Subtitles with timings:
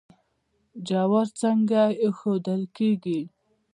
[0.87, 3.19] جوار څنګه ایښودل کیږي؟